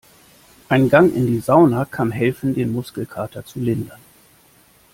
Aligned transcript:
Ein 0.67 0.89
Gang 0.89 1.13
in 1.13 1.27
die 1.27 1.41
Sauna 1.41 1.85
kann 1.85 2.09
helfen, 2.09 2.55
den 2.55 2.71
Muskelkater 2.71 3.45
zu 3.45 3.59
lindern. 3.59 3.99